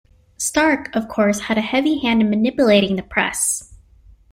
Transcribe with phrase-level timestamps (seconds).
[0.35, 3.71] Stark, of course, had a heavy hand in manipulating the press.